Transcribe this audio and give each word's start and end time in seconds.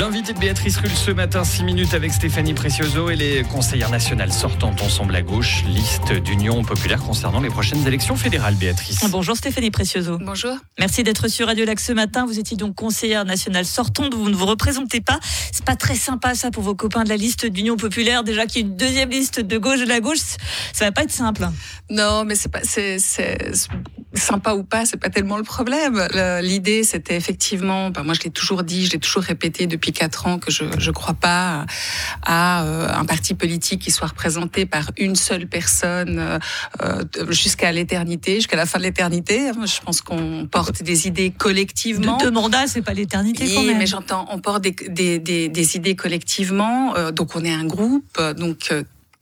L'invité 0.00 0.32
de 0.32 0.38
Béatrice 0.38 0.78
Rulle 0.78 0.88
ce 0.88 1.10
matin, 1.10 1.44
6 1.44 1.64
minutes 1.64 1.92
avec 1.92 2.14
Stéphanie 2.14 2.54
Precioso 2.54 3.10
et 3.10 3.16
les 3.16 3.42
conseillères 3.42 3.90
nationales 3.90 4.32
sortantes 4.32 4.80
ensemble 4.80 5.14
à 5.16 5.20
gauche. 5.20 5.64
Liste 5.66 6.14
d'union 6.14 6.64
populaire 6.64 7.00
concernant 7.00 7.42
les 7.42 7.50
prochaines 7.50 7.86
élections 7.86 8.16
fédérales, 8.16 8.54
Béatrice. 8.54 9.04
Bonjour 9.10 9.36
Stéphanie 9.36 9.70
Precioso. 9.70 10.16
Bonjour. 10.18 10.56
Merci 10.78 11.02
d'être 11.02 11.28
sur 11.28 11.46
Radio 11.46 11.66
Lac 11.66 11.78
ce 11.78 11.92
matin. 11.92 12.24
Vous 12.24 12.38
étiez 12.38 12.56
donc 12.56 12.74
conseillère 12.74 13.26
nationale 13.26 13.66
sortante, 13.66 14.14
vous 14.14 14.30
ne 14.30 14.34
vous 14.34 14.46
représentez 14.46 15.02
pas. 15.02 15.20
C'est 15.52 15.66
pas 15.66 15.76
très 15.76 15.94
sympa 15.94 16.34
ça 16.34 16.50
pour 16.50 16.62
vos 16.62 16.74
copains 16.74 17.04
de 17.04 17.10
la 17.10 17.18
liste 17.18 17.44
d'union 17.44 17.76
populaire. 17.76 18.24
Déjà 18.24 18.46
qu'il 18.46 18.62
y 18.62 18.64
a 18.64 18.68
une 18.68 18.76
deuxième 18.76 19.10
liste 19.10 19.40
de 19.40 19.58
gauche 19.58 19.80
et 19.80 19.84
de 19.84 19.90
la 19.90 20.00
gauche, 20.00 20.20
ça 20.72 20.86
va 20.86 20.92
pas 20.92 21.02
être 21.02 21.12
simple. 21.12 21.46
Non, 21.90 22.24
mais 22.24 22.34
c'est 22.34 22.48
pas, 22.48 22.60
c'est, 22.62 22.96
sympa 24.14 24.54
ou 24.54 24.62
pas, 24.62 24.86
c'est 24.86 24.96
pas 24.96 25.10
tellement 25.10 25.36
le 25.36 25.42
problème. 25.42 26.06
L'idée, 26.42 26.84
c'était 26.84 27.16
effectivement, 27.16 27.90
ben 27.90 28.02
moi 28.02 28.14
je 28.14 28.20
l'ai 28.20 28.30
toujours 28.30 28.62
dit, 28.62 28.86
je 28.86 28.92
l'ai 28.92 28.98
toujours 28.98 29.22
répété 29.22 29.66
depuis 29.66 29.92
quatre 29.92 30.26
ans 30.26 30.38
que 30.38 30.50
je 30.50 30.64
ne 30.64 30.90
crois 30.92 31.14
pas 31.14 31.66
à 32.22 32.64
euh, 32.64 32.88
un 32.88 33.04
parti 33.04 33.34
politique 33.34 33.82
qui 33.82 33.90
soit 33.90 34.08
représenté 34.08 34.66
par 34.66 34.90
une 34.96 35.16
seule 35.16 35.46
personne 35.46 36.18
euh, 36.18 36.38
euh, 36.82 37.04
jusqu'à 37.30 37.72
l'éternité, 37.72 38.36
jusqu'à 38.36 38.56
la 38.56 38.66
fin 38.66 38.78
de 38.78 38.84
l'éternité. 38.84 39.50
Je 39.64 39.80
pense 39.80 40.00
qu'on 40.00 40.46
porte 40.50 40.82
des 40.82 41.06
idées 41.06 41.30
collectivement. 41.30 42.16
De 42.16 42.24
deux 42.24 42.30
mandats, 42.30 42.66
c'est 42.66 42.82
pas 42.82 42.94
l'éternité 42.94 43.52
quand 43.54 43.62
même. 43.62 43.78
Mais 43.78 43.86
j'entends, 43.86 44.26
on 44.30 44.38
porte 44.38 44.62
des, 44.62 44.72
des, 44.72 45.18
des, 45.18 45.48
des 45.48 45.76
idées 45.76 45.96
collectivement, 45.96 46.94
donc 47.12 47.36
on 47.36 47.44
est 47.44 47.52
un 47.52 47.64
groupe, 47.64 48.20
donc 48.36 48.72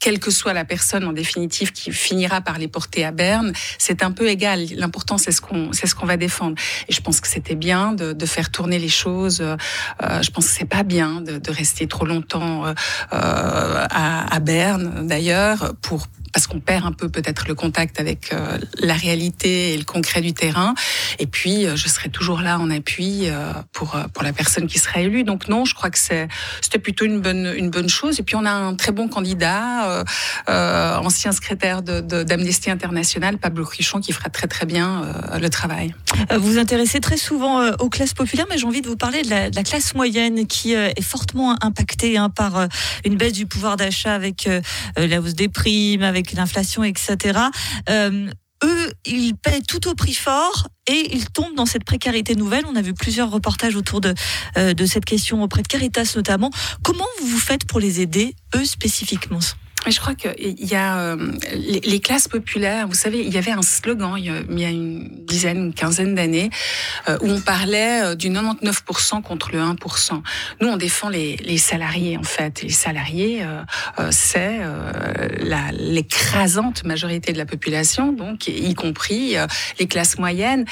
quelle 0.03 0.19
que 0.19 0.33
soit 0.33 0.53
la 0.53 0.65
personne 0.65 1.05
en 1.05 1.13
définitive 1.13 1.71
qui 1.71 1.93
finira 1.93 2.41
par 2.41 2.59
les 2.59 2.67
porter 2.67 3.05
à 3.05 3.13
Berne, 3.13 3.53
c'est 3.79 4.03
un 4.03 4.11
peu 4.11 4.29
égal. 4.29 4.67
L'important 4.75 5.17
c'est 5.17 5.31
ce 5.31 5.41
qu'on 5.41 5.73
c'est 5.73 5.87
ce 5.87 5.95
qu'on 5.95 6.07
va 6.07 6.17
défendre. 6.17 6.57
Et 6.89 6.93
je 6.93 7.01
pense 7.01 7.21
que 7.21 7.29
c'était 7.29 7.55
bien 7.55 7.93
de, 7.93 8.13
de, 8.13 8.27
faire 8.27 8.51
tourner 8.51 8.81
les 8.81 8.89
choses. 8.89 9.41
Euh, 9.41 9.57
je 10.21 10.31
pense 10.33 10.47
que 10.47 10.53
c'est 10.53 10.65
pas 10.65 10.83
bien 10.83 11.21
de, 11.21 11.39
de, 11.39 11.51
rester 11.53 11.87
trop 11.87 12.05
longtemps 12.05 12.67
euh, 12.67 12.75
à, 13.13 14.35
à 14.35 14.41
Berne 14.41 15.07
d'ailleurs 15.07 15.75
pour 15.83 16.09
parce 16.33 16.47
qu'on 16.47 16.61
perd 16.61 16.87
un 16.87 16.93
peu 16.93 17.09
peut-être 17.09 17.47
le 17.47 17.55
contact 17.55 18.01
avec 18.01 18.33
euh, 18.33 18.59
la 18.81 18.95
réalité 18.95 19.75
et 19.75 19.77
le 19.77 19.85
concret 19.85 20.23
du 20.23 20.33
terrain. 20.33 20.75
Et 21.19 21.27
puis, 21.27 21.67
euh, 21.67 21.77
je 21.77 21.89
serai 21.89 22.09
toujours 22.09 22.41
là 22.41 22.59
en 22.59 22.71
appui 22.71 23.29
euh, 23.29 23.53
pour 23.73 23.97
pour 24.15 24.23
la 24.23 24.33
personne 24.33 24.67
qui 24.67 24.79
sera 24.79 25.01
élue. 25.01 25.25
Donc 25.25 25.49
non, 25.49 25.65
je 25.65 25.75
crois 25.75 25.91
que 25.91 25.99
c'était 25.99 26.79
plutôt 26.83 27.05
une 27.05 27.21
bonne 27.21 27.53
une 27.57 27.71
bonne 27.71 27.89
chose. 27.89 28.19
Et 28.19 28.23
puis 28.23 28.37
on 28.37 28.45
a 28.47 28.51
un 28.51 28.75
très 28.75 28.93
bon 28.93 29.09
candidat, 29.09 30.05
ancien 30.49 31.33
secrétaire 31.33 31.83
d'Amnesty 31.83 32.69
de, 32.69 32.73
International, 32.73 33.39
Pablo 33.39 33.65
Crichon, 33.65 34.01
qui 34.01 34.13
fera 34.13 34.31
très 34.31 34.47
très 34.47 34.67
bien 34.67 35.03
le 35.39 35.49
travail. 35.49 35.95
Vous 36.31 36.53
vous 36.53 36.59
intéressez 36.59 37.01
très 37.01 37.17
souvent 37.17 37.71
aux 37.79 37.89
classes 37.89 38.15
populaires, 38.15 38.47
mais 38.49 38.59
j'ai 38.59 38.67
envie 38.67 38.83
de 38.83 38.89
vous 38.89 38.97
parler 38.97 39.23
de 39.23 39.31
la, 39.31 39.51
de 39.51 39.57
la 39.57 39.63
classe 39.63 39.95
moyenne 39.95 40.47
qui 40.47 40.73
est 40.73 41.03
fortement 41.03 41.57
impactée 41.63 42.17
hein, 42.17 42.31
par 42.31 42.69
une 43.05 43.17
baisse 43.17 43.33
du 43.33 43.47
pouvoir 43.47 43.77
d'achat 43.77 44.15
avec 44.15 44.49
la 44.97 45.21
hausse 45.21 45.35
des 45.35 45.49
primes, 45.49 46.03
avec 46.03 46.22
l'inflation, 46.31 46.85
etc. 46.85 47.41
Euh, 47.89 48.31
eux, 48.65 48.93
ils 49.05 49.35
paient 49.35 49.61
tout 49.61 49.89
au 49.89 49.95
prix 49.95 50.15
fort 50.15 50.69
et 50.87 51.15
ils 51.15 51.29
tombent 51.31 51.57
dans 51.57 51.67
cette 51.67 51.85
précarité 51.85 52.37
nouvelle. 52.37 52.65
On 52.67 52.77
a 52.77 52.83
vu 52.83 52.95
plusieurs 52.95 53.31
reportages 53.31 53.75
autour 53.75 54.01
de, 54.01 54.15
euh, 54.57 54.73
de 54.73 54.87
cette 54.87 55.05
question 55.05 55.43
auprès 55.43 55.63
de 55.63 55.69
Caritas 55.69 56.13
notamment. 56.15 56.51
Comment 56.83 57.07
vous 57.21 57.27
vous 57.27 57.39
faites 57.39 57.67
pour 57.67 57.81
les 57.81 58.01
aider, 58.01 58.37
eux 58.55 58.65
spécifiquement? 58.65 59.41
Je 59.91 60.01
crois 60.01 60.15
qu'il 60.15 60.65
y 60.65 60.75
a 60.75 60.99
euh, 60.99 61.33
les, 61.55 62.01
classes 62.01 62.29
populaires. 62.29 62.87
Vous 62.87 62.95
savez, 62.95 63.21
il 63.21 63.33
y 63.33 63.39
avait 63.39 63.51
un 63.51 63.63
slogan 63.63 64.15
il 64.17 64.27
y 64.61 64.65
a, 64.65 64.71
une 64.71 65.09
dizaine, 65.27 65.57
une 65.59 65.75
quinzaine 65.75 66.15
d'années 66.15 66.51
euh, 67.09 67.19
où 67.21 67.29
on 67.29 67.41
parlait 67.41 68.03
euh, 68.03 68.15
du 68.15 68.31
99% 68.31 69.23
contre 69.23 69.51
le 69.53 69.59
1%. 69.59 70.23
Nous, 70.61 70.69
on 70.69 70.77
défend 70.77 71.09
les, 71.09 71.37
les 71.39 71.59
salariés 71.59 72.17
en 72.17 72.23
fait. 72.23 72.63
Les 72.63 72.71
salariés, 72.71 73.45
c'est 74.11 74.61
l'écrasante 75.73 76.85
majorité 76.85 77.33
de 77.33 77.39
la 77.39 77.47
population, 77.47 78.13
donc 78.13 78.47
y 78.47 78.75
compris 78.75 79.37
les 79.79 79.87
classes 79.87 80.19
moyennes, 80.19 80.65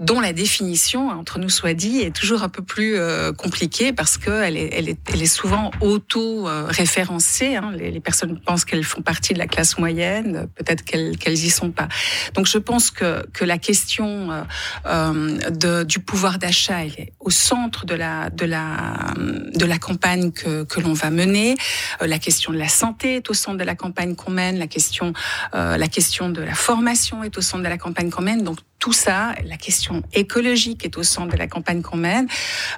dont 0.00 0.20
la 0.20 0.32
définition, 0.32 1.08
entre 1.08 1.38
nous 1.38 1.48
soit 1.48 1.74
dit, 1.74 2.00
est 2.00 2.14
toujours 2.14 2.42
un 2.42 2.48
peu 2.48 2.62
plus 2.62 2.96
compliquée 3.36 3.92
parce 3.92 4.18
qu'elle 4.18 4.56
est, 4.56 4.70
elle 4.72 4.88
est, 4.88 4.98
elle 5.12 5.22
est 5.22 5.26
souvent 5.26 5.70
auto-référencée. 5.80 7.56
Hein, 7.56 7.72
les, 7.76 7.90
les 7.90 8.00
personnes 8.00 8.40
pensent 8.46 8.64
qu'elles 8.64 8.84
font 8.84 9.02
partie 9.02 9.34
de 9.34 9.38
la 9.38 9.46
classe 9.46 9.76
moyenne, 9.76 10.48
peut-être 10.54 10.82
qu'elles 10.82 11.18
qu'elles 11.18 11.44
y 11.44 11.50
sont 11.50 11.70
pas. 11.70 11.88
Donc 12.34 12.46
je 12.46 12.58
pense 12.58 12.90
que 12.90 13.26
que 13.32 13.44
la 13.44 13.58
question 13.58 14.32
euh, 14.32 14.42
euh 14.86 15.38
de, 15.50 15.82
du 15.82 15.98
pouvoir 15.98 16.38
d'achat 16.38 16.84
est 16.84 17.12
au 17.20 17.30
centre 17.30 17.84
de 17.84 17.94
la 17.94 18.30
de 18.30 18.46
la 18.46 19.12
de 19.16 19.66
la 19.66 19.78
campagne 19.78 20.32
que 20.32 20.64
que 20.64 20.80
l'on 20.80 20.94
va 20.94 21.10
mener. 21.10 21.56
Euh, 22.00 22.06
la 22.06 22.18
question 22.18 22.52
de 22.52 22.58
la 22.58 22.68
santé 22.68 23.16
est 23.16 23.28
au 23.28 23.34
centre 23.34 23.58
de 23.58 23.64
la 23.64 23.74
campagne 23.74 24.14
qu'on 24.14 24.30
mène. 24.30 24.58
La 24.58 24.68
question 24.68 25.12
euh, 25.54 25.76
la 25.76 25.88
question 25.88 26.30
de 26.30 26.42
la 26.42 26.54
formation 26.54 27.22
est 27.24 27.36
au 27.36 27.42
centre 27.42 27.64
de 27.64 27.68
la 27.68 27.78
campagne 27.78 28.10
qu'on 28.10 28.22
mène. 28.22 28.42
Donc 28.42 28.58
tout 28.86 28.92
ça, 28.92 29.34
la 29.44 29.56
question 29.56 30.04
écologique 30.12 30.84
est 30.84 30.96
au 30.96 31.02
centre 31.02 31.32
de 31.32 31.36
la 31.36 31.48
campagne 31.48 31.82
qu'on 31.82 31.96
mène. 31.96 32.28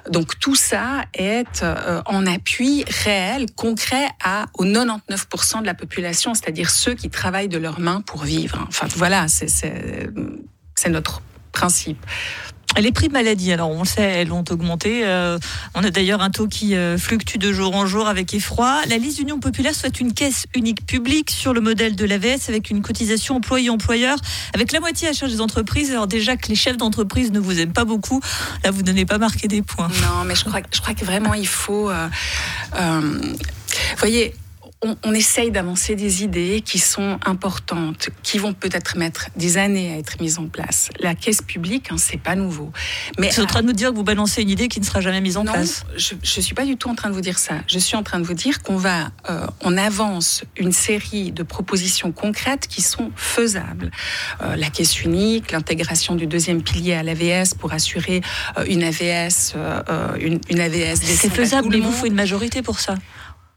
Donc 0.09 0.39
tout 0.39 0.55
ça 0.55 1.03
est 1.13 1.61
euh, 1.61 2.01
en 2.07 2.25
appui 2.25 2.83
réel, 3.03 3.45
concret 3.55 4.07
à 4.23 4.47
aux 4.55 4.65
99% 4.65 5.61
de 5.61 5.67
la 5.67 5.75
population, 5.75 6.33
c'est-à-dire 6.33 6.71
ceux 6.71 6.95
qui 6.95 7.11
travaillent 7.11 7.47
de 7.47 7.59
leurs 7.59 7.79
mains 7.79 8.01
pour 8.01 8.23
vivre. 8.23 8.65
Enfin 8.67 8.87
voilà, 8.95 9.27
c'est 9.27 10.09
notre 10.89 11.21
principe. 11.51 12.03
Les 12.77 12.91
prix 12.91 13.09
maladie, 13.09 13.51
alors 13.51 13.71
on 13.71 13.79
le 13.79 13.87
sait, 13.87 14.03
elles 14.03 14.31
ont 14.31 14.43
augmenté. 14.49 15.01
Euh, 15.03 15.37
on 15.73 15.83
a 15.83 15.89
d'ailleurs 15.89 16.21
un 16.21 16.29
taux 16.29 16.47
qui 16.47 16.75
euh, 16.75 16.97
fluctue 16.97 17.37
de 17.37 17.51
jour 17.51 17.75
en 17.75 17.85
jour 17.85 18.07
avec 18.07 18.33
effroi. 18.33 18.81
La 18.87 18.97
liste 18.97 19.17
d'Union 19.17 19.39
populaire 19.39 19.73
souhaite 19.73 19.99
une 19.99 20.13
caisse 20.13 20.45
unique 20.55 20.85
publique 20.85 21.31
sur 21.31 21.53
le 21.53 21.61
modèle 21.61 21.95
de 21.95 22.05
l'AVS 22.05 22.47
avec 22.47 22.69
une 22.69 22.81
cotisation 22.81 23.37
employé-employeur 23.37 24.17
avec 24.53 24.71
la 24.71 24.79
moitié 24.79 25.09
à 25.09 25.13
charge 25.13 25.31
des 25.31 25.41
entreprises. 25.41 25.91
Alors 25.91 26.07
déjà 26.07 26.37
que 26.37 26.47
les 26.47 26.55
chefs 26.55 26.77
d'entreprise 26.77 27.31
ne 27.31 27.39
vous 27.39 27.59
aiment 27.59 27.73
pas 27.73 27.85
beaucoup, 27.85 28.21
là 28.63 28.71
vous 28.71 28.83
n'avez 28.83 29.05
pas 29.05 29.17
marqué 29.17 29.47
des 29.47 29.63
points. 29.63 29.89
Non, 30.01 30.23
mais 30.25 30.35
je 30.35 30.45
crois, 30.45 30.61
je 30.71 30.79
crois 30.79 30.93
que 30.93 31.03
vraiment 31.05 31.33
il 31.33 31.47
faut... 31.47 31.89
Euh, 31.89 32.07
voyez, 33.97 34.33
on, 34.81 34.95
on, 35.03 35.13
essaye 35.13 35.51
d'avancer 35.51 35.95
des 35.95 36.23
idées 36.23 36.61
qui 36.61 36.79
sont 36.79 37.19
importantes, 37.25 38.09
qui 38.23 38.37
vont 38.37 38.53
peut-être 38.53 38.97
mettre 38.97 39.27
des 39.35 39.57
années 39.57 39.93
à 39.93 39.97
être 39.97 40.21
mises 40.21 40.39
en 40.39 40.47
place. 40.47 40.89
La 40.99 41.15
caisse 41.15 41.41
publique, 41.41 41.91
hein, 41.91 41.97
c'est 41.97 42.21
pas 42.21 42.35
nouveau. 42.35 42.71
Mais 43.17 43.29
c'est 43.29 43.41
en 43.41 43.45
train 43.45 43.61
de 43.61 43.67
nous 43.67 43.73
dire 43.73 43.91
que 43.91 43.95
vous 43.95 44.03
balancez 44.03 44.41
une 44.41 44.49
idée 44.49 44.69
qui 44.69 44.79
ne 44.79 44.85
sera 44.85 45.01
jamais 45.01 45.19
mise 45.19 45.35
en 45.35 45.43
non, 45.43 45.51
place. 45.51 45.83
Je, 45.97 46.13
je 46.23 46.41
suis 46.41 46.55
pas 46.55 46.63
du 46.65 46.77
tout 46.77 46.89
en 46.89 46.95
train 46.95 47.09
de 47.09 47.13
vous 47.13 47.21
dire 47.21 47.39
ça. 47.39 47.55
Je 47.67 47.77
suis 47.77 47.97
en 47.97 48.03
train 48.03 48.19
de 48.19 48.25
vous 48.25 48.33
dire 48.33 48.63
qu'on 48.63 48.77
va, 48.77 49.11
euh, 49.29 49.45
on 49.61 49.75
avance 49.75 50.43
une 50.55 50.71
série 50.71 51.33
de 51.33 51.43
propositions 51.43 52.13
concrètes 52.13 52.67
qui 52.67 52.81
sont 52.81 53.11
faisables. 53.17 53.91
Euh, 54.41 54.55
la 54.55 54.69
caisse 54.69 55.03
unique, 55.03 55.51
l'intégration 55.51 56.15
du 56.15 56.25
deuxième 56.25 56.63
pilier 56.63 56.93
à 56.93 57.03
l'AVS 57.03 57.53
pour 57.59 57.73
assurer 57.73 58.21
euh, 58.57 58.63
une 58.65 58.83
AVS, 58.83 59.53
euh, 59.57 60.15
une, 60.21 60.39
une 60.49 60.61
AVS. 60.61 61.01
C'est 61.01 61.29
faisable, 61.29 61.67
mais 61.69 61.77
il 61.77 61.83
vous 61.83 61.91
faut 61.91 62.05
une 62.05 62.15
majorité 62.15 62.61
pour 62.61 62.79
ça 62.79 62.95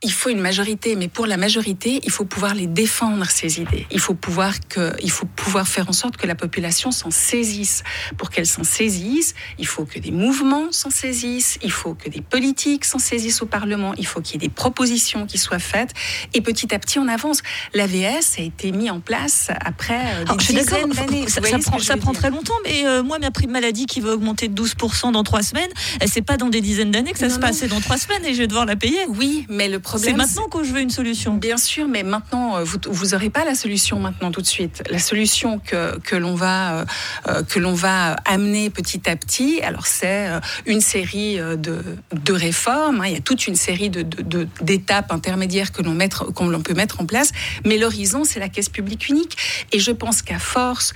il 0.04 0.12
faut 0.12 0.30
une 0.30 0.40
majorité, 0.40 0.96
mais 0.96 1.06
pour 1.06 1.26
la 1.26 1.36
majorité, 1.36 2.00
il 2.02 2.10
faut 2.10 2.24
pouvoir 2.24 2.54
les 2.54 2.66
défendre 2.66 3.24
ces 3.30 3.60
idées. 3.60 3.86
Il 3.92 4.00
faut 4.00 4.14
pouvoir 4.14 4.54
que, 4.68 4.92
il 5.00 5.10
faut 5.10 5.26
pouvoir 5.26 5.68
faire 5.68 5.88
en 5.88 5.92
sorte 5.92 6.16
que 6.16 6.26
la 6.26 6.34
population 6.34 6.90
s'en 6.90 7.12
saisisse. 7.12 7.84
Pour 8.18 8.30
qu'elle 8.30 8.46
s'en 8.46 8.64
saisisse, 8.64 9.34
il 9.58 9.66
faut 9.66 9.84
que 9.84 10.00
des 10.00 10.10
mouvements 10.10 10.72
s'en 10.72 10.90
saisissent, 10.90 11.58
il 11.62 11.70
faut 11.70 11.94
que 11.94 12.08
des 12.08 12.20
politiques 12.20 12.84
s'en 12.84 12.98
saisissent 12.98 13.42
au 13.42 13.46
Parlement, 13.46 13.94
il 13.96 14.06
faut 14.06 14.20
qu'il 14.20 14.40
y 14.40 14.44
ait 14.44 14.48
des 14.48 14.52
propositions 14.52 15.26
qui 15.26 15.38
soient 15.38 15.60
faites, 15.60 15.92
et 16.34 16.40
petit 16.40 16.74
à 16.74 16.80
petit 16.80 16.98
on 16.98 17.06
avance. 17.06 17.42
L'AVS 17.72 18.38
a 18.38 18.42
été 18.42 18.72
mis 18.72 18.90
en 18.90 18.98
place 18.98 19.50
après 19.64 20.00
euh, 20.16 20.24
des 20.24 20.36
dizaines 20.54 20.90
d'années. 20.90 21.28
Ça, 21.28 21.42
ça, 21.42 21.58
prend, 21.58 21.78
ça 21.78 21.96
prend 21.96 22.12
très 22.12 22.30
longtemps, 22.30 22.58
mais 22.64 22.86
euh, 22.86 23.04
moi 23.04 23.20
ma 23.20 23.30
prime 23.30 23.52
maladie 23.52 23.86
qui 23.86 24.00
va 24.00 24.10
augmenter 24.10 24.48
de 24.48 24.60
12% 24.60 25.12
dans 25.12 25.22
trois 25.22 25.44
semaines, 25.44 25.70
c'est 26.06 26.22
pas 26.22 26.36
dans 26.36 26.48
des 26.48 26.60
dizaines 26.60 26.90
d'années 26.90 27.12
que 27.12 27.18
ça 27.18 27.28
non, 27.28 27.34
se 27.34 27.38
passe, 27.38 27.58
c'est 27.58 27.68
dans 27.68 27.80
trois 27.80 27.98
semaines 27.98 28.24
et 28.24 28.34
je 28.34 28.38
vais 28.38 28.48
devoir 28.48 28.66
la 28.66 28.74
payer. 28.74 28.98
Oui, 29.08 29.46
mais 29.48 29.68
le 29.68 29.78
c'est 29.98 30.12
maintenant 30.12 30.48
que 30.48 30.64
je 30.64 30.72
veux 30.72 30.80
une 30.80 30.90
solution. 30.90 31.34
Bien 31.34 31.56
sûr, 31.56 31.88
mais 31.88 32.02
maintenant, 32.02 32.56
euh, 32.56 32.64
vous 32.64 32.78
vous 32.88 33.08
n'aurez 33.08 33.30
pas 33.30 33.44
la 33.44 33.54
solution 33.54 33.98
maintenant 33.98 34.30
tout 34.30 34.40
de 34.40 34.46
suite. 34.46 34.82
La 34.90 34.98
solution 34.98 35.58
que, 35.58 35.98
que 35.98 36.16
l'on 36.16 36.34
va 36.34 36.74
euh, 36.74 36.84
euh, 37.28 37.42
que 37.42 37.58
l'on 37.58 37.74
va 37.74 38.14
amener 38.24 38.70
petit 38.70 39.08
à 39.08 39.16
petit, 39.16 39.60
alors 39.62 39.86
c'est 39.86 40.28
une 40.66 40.80
série 40.80 41.36
de, 41.36 41.84
de 42.12 42.32
réformes. 42.32 43.00
Hein. 43.00 43.06
Il 43.08 43.12
y 43.14 43.16
a 43.16 43.20
toute 43.20 43.46
une 43.46 43.56
série 43.56 43.90
de, 43.90 44.02
de, 44.02 44.48
d'étapes 44.60 45.12
intermédiaires 45.12 45.72
que 45.72 45.82
l'on 45.82 45.96
l'on 45.96 46.62
peut 46.62 46.74
mettre 46.74 47.00
en 47.00 47.06
place. 47.06 47.32
Mais 47.64 47.78
l'horizon, 47.78 48.24
c'est 48.24 48.40
la 48.40 48.48
caisse 48.48 48.68
publique 48.68 49.08
unique. 49.08 49.36
Et 49.72 49.78
je 49.78 49.92
pense 49.92 50.22
qu'à 50.22 50.38
force 50.38 50.92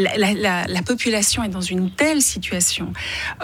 la, 0.00 0.82
population 0.82 1.44
est 1.44 1.48
dans 1.48 1.60
une 1.60 1.90
telle 1.90 2.22
situation 2.22 2.92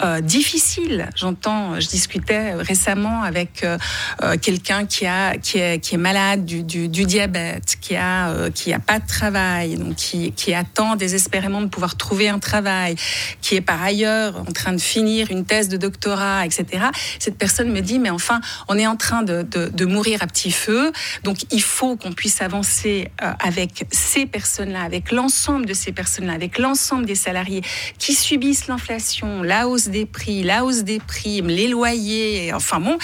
euh, 0.03 0.21
difficile. 0.21 1.09
J'entends, 1.15 1.79
je 1.81 1.87
discutais 1.87 2.55
récemment 2.55 3.23
avec 3.23 3.63
euh, 3.63 3.79
euh, 4.23 4.37
quelqu'un 4.41 4.87
qui 4.87 5.05
est, 5.05 5.97
malade 5.97 6.45
du, 6.45 6.89
diabète, 6.89 7.77
qui 7.81 7.97
a 7.97 8.49
pas 8.85 8.99
de 8.99 9.07
travail, 9.07 9.77
donc 9.77 9.97
qui, 9.97 10.55
attend 10.55 10.97
désespérément 10.97 11.61
de 11.61 11.67
pouvoir 11.67 11.97
trouver 11.97 12.29
un 12.29 12.39
travail, 12.39 12.97
qui 13.43 13.57
est 13.57 13.61
par 13.61 13.83
ailleurs 13.83 14.41
en 14.41 14.53
train 14.53 14.73
de 14.73 14.81
finir 14.81 15.31
une 15.31 15.45
thèse 15.45 15.69
de 15.69 15.77
doctorat, 15.77 16.47
etc. 16.47 16.87
Cette 17.19 17.37
personne 17.37 17.71
me 17.71 17.81
dit 17.81 17.99
mais 17.99 18.11
enfin 18.11 18.41
on 18.69 18.79
est 18.79 18.87
en 18.87 18.97
train 18.97 19.23
de, 19.23 19.43
de, 19.43 19.85
mourir 19.85 20.23
à 20.23 20.27
petit 20.27 20.51
feu, 20.51 20.93
donc 21.25 21.39
il 21.51 21.63
faut 21.63 21.97
qu'on 21.97 22.13
puisse 22.13 22.41
avancer 22.41 23.11
avec 23.19 23.87
ces 23.91 24.27
personnes-là, 24.27 24.83
avec 24.83 25.13
l'ensemble 25.13 25.67
de 25.67 25.75
ces 25.75 25.93
personnes-là, 25.93 26.35
l'ensemble 26.59 27.07
des 27.07 27.15
salariés 27.15 27.63
qui 27.99 28.15
subissent 28.15 28.67
l'inflation, 28.69 29.43
la 29.43 29.69
hausse 29.69 29.89
des 29.89 30.07
prix, 30.07 30.43
la 30.43 30.65
hausse 30.65 30.83
des 30.83 31.01
primes, 31.01 31.49
les 31.49 31.69
loyers, 31.69 32.53
enfin 32.55 32.81
bon, 32.81 32.99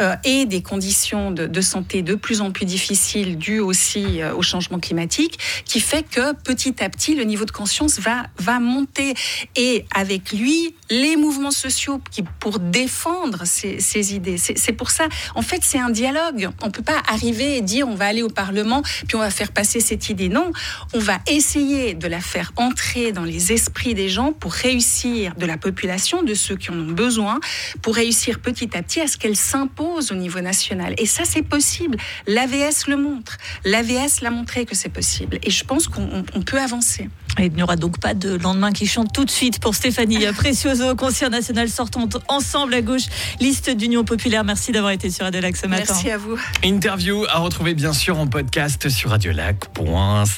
euh, 0.00 0.16
et 0.24 0.46
des 0.46 0.62
conditions 0.62 1.30
de, 1.30 1.60
santé 1.60 2.02
de 2.02 2.14
plus 2.14 2.40
en 2.40 2.50
plus 2.50 2.66
difficiles 2.66 3.38
dues 3.38 3.60
aussi 3.60 4.20
euh, 4.20 4.34
au 4.34 4.42
changement 4.42 4.78
climatique, 4.78 5.38
qui 5.64 5.80
fait 5.80 6.02
que 6.02 6.32
petit 6.34 6.82
à 6.82 6.88
petit 6.88 7.14
le 7.14 7.24
niveau 7.24 7.44
de 7.44 7.50
conscience 7.50 7.98
va 7.98 8.24
va 8.38 8.60
monter 8.60 9.14
et 9.56 9.84
avec 9.94 10.32
lui 10.32 10.74
les 10.90 11.16
mouvements 11.16 11.50
sociaux 11.50 12.00
qui 12.10 12.22
pour 12.40 12.58
défendre 12.58 13.44
ces, 13.44 14.14
idées. 14.14 14.36
C'est 14.38 14.72
pour 14.72 14.90
ça, 14.90 15.04
en 15.34 15.42
fait, 15.42 15.60
c'est 15.62 15.78
un 15.78 15.90
dialogue. 15.90 16.50
On 16.62 16.70
peut 16.70 16.82
pas 16.82 17.02
arriver 17.08 17.56
et 17.56 17.62
dire 17.62 17.88
on 17.88 17.94
va 17.94 18.06
aller 18.06 18.22
au 18.22 18.28
Parlement 18.28 18.82
puis 19.06 19.16
on 19.16 19.20
va 19.20 19.30
faire 19.30 19.52
passer 19.52 19.80
cette 19.80 20.08
idée. 20.08 20.28
Non, 20.28 20.52
on 20.92 20.98
va 20.98 21.18
essayer 21.26 21.94
de 21.94 22.06
la 22.06 22.20
faire 22.20 22.52
entrer 22.74 23.12
dans 23.12 23.22
les 23.22 23.52
esprits 23.52 23.94
des 23.94 24.08
gens 24.08 24.32
pour 24.32 24.52
réussir, 24.52 25.32
de 25.38 25.46
la 25.46 25.56
population, 25.56 26.24
de 26.24 26.34
ceux 26.34 26.56
qui 26.56 26.72
en 26.72 26.74
ont 26.74 26.90
besoin, 26.90 27.38
pour 27.82 27.94
réussir 27.94 28.40
petit 28.40 28.76
à 28.76 28.82
petit 28.82 29.00
à 29.00 29.06
ce 29.06 29.16
qu'elle 29.16 29.36
s'impose 29.36 30.10
au 30.10 30.16
niveau 30.16 30.40
national. 30.40 30.92
Et 30.98 31.06
ça, 31.06 31.22
c'est 31.24 31.42
possible. 31.42 31.96
L'AVS 32.26 32.88
le 32.88 32.96
montre. 32.96 33.36
L'AVS 33.64 34.22
l'a 34.22 34.30
montré 34.30 34.64
que 34.64 34.74
c'est 34.74 34.88
possible. 34.88 35.38
Et 35.44 35.50
je 35.50 35.62
pense 35.62 35.86
qu'on 35.86 36.24
peut 36.44 36.60
avancer. 36.60 37.08
il 37.38 37.52
n'y 37.52 37.62
aura 37.62 37.76
donc 37.76 38.00
pas 38.00 38.12
de 38.12 38.34
lendemain 38.38 38.72
qui 38.72 38.88
chante 38.88 39.12
tout 39.14 39.24
de 39.24 39.30
suite 39.30 39.60
pour 39.60 39.76
Stéphanie 39.76 40.26
Precioso, 40.36 40.96
concert 40.96 41.30
national 41.30 41.68
sortante 41.68 42.16
ensemble 42.26 42.74
à 42.74 42.82
gauche, 42.82 43.06
liste 43.38 43.70
d'Union 43.70 44.02
populaire. 44.02 44.42
Merci 44.42 44.72
d'avoir 44.72 44.90
été 44.90 45.10
sur 45.10 45.26
Radio 45.26 45.40
Lac 45.40 45.56
ce 45.56 45.68
matin. 45.68 45.84
Merci 45.86 46.10
à 46.10 46.18
vous. 46.18 46.36
Interview 46.64 47.24
à 47.28 47.38
retrouver 47.38 47.74
bien 47.74 47.92
sûr 47.92 48.18
en 48.18 48.26
podcast 48.26 48.88
sur 48.88 49.10
radiolac.ca. 49.10 50.24